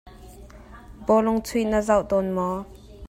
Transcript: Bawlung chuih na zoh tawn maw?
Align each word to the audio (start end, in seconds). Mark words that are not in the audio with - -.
Bawlung 1.05 1.39
chuih 1.45 1.67
na 1.71 1.79
zoh 1.87 2.03
tawn 2.09 2.27
maw? 2.35 2.55